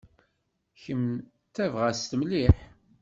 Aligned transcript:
Kemm 0.81 1.05
d 1.45 1.49
tabɣast 1.55 2.11
mliḥ. 2.19 2.57